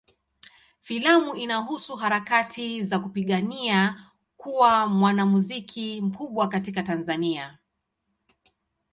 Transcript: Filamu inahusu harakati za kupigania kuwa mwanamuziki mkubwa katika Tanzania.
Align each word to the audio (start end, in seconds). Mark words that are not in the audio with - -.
Filamu 0.81 1.35
inahusu 1.35 1.95
harakati 1.95 2.83
za 2.83 2.99
kupigania 2.99 4.11
kuwa 4.37 4.87
mwanamuziki 4.87 6.01
mkubwa 6.01 6.47
katika 6.49 6.83
Tanzania. 6.83 7.57